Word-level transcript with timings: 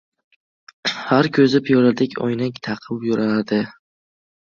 Har 1.09 1.27
«ko‘zi» 1.37 1.61
piyoladek 1.67 2.15
oynak 2.29 2.57
taqib 2.69 3.05
yuradi. 3.11 3.61